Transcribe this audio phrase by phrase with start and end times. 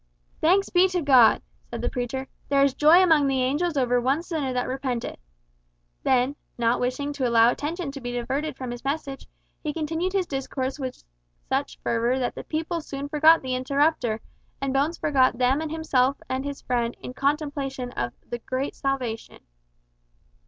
[0.39, 2.27] "Thanks be to God!" said the preacher.
[2.49, 5.19] "There is joy among the angels of heaven over one sinner that repenteth."
[6.01, 9.27] Then, not wishing to allow attention to be diverted from his message,
[9.61, 11.03] he continued his discourse with
[11.49, 14.21] such fervour that the people soon forgot the interrupter,
[14.59, 19.37] and Bones forgot them and himself and his friend, in contemplation of the "Great Salvation."